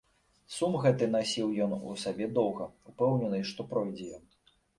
Сум 0.53 0.77
гэты 0.85 1.09
насіў 1.15 1.51
ён 1.65 1.75
у 1.89 1.93
сабе 2.05 2.29
доўга, 2.39 2.65
упэўнены, 2.93 3.45
што 3.53 3.69
пройдзе 3.77 4.11
ён. 4.19 4.27